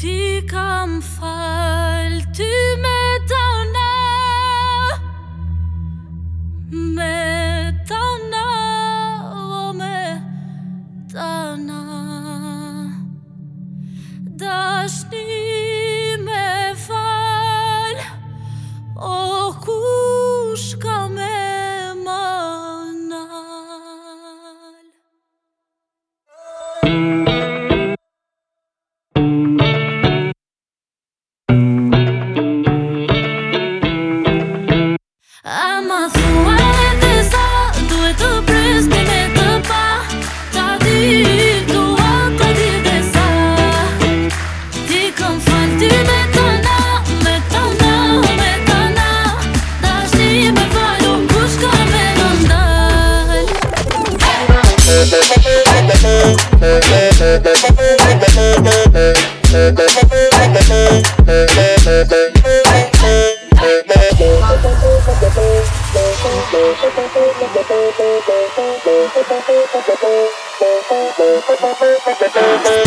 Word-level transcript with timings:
Tu 0.00 0.46
comme 0.48 1.02
folle, 1.02 2.22
tu 2.32 2.42
me 2.84 3.18
donnes, 3.32 3.82
me 6.70 7.72
donnes, 7.88 8.38
o 9.34 9.72
me 9.72 10.20
donnes. 11.12 12.17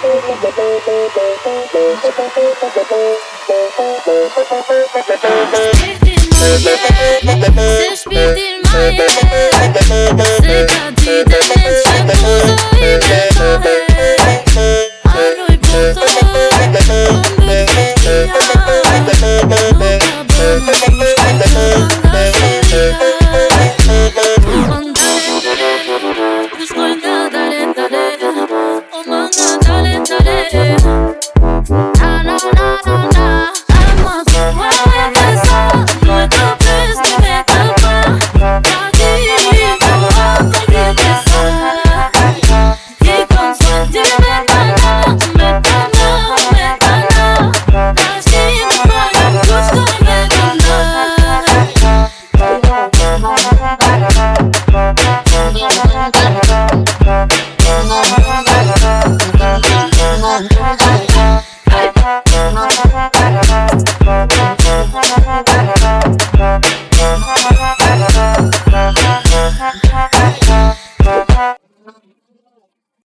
on 6.33 7.39
the 7.39 7.51
edge. 7.55 7.92
I'm 60.43 60.82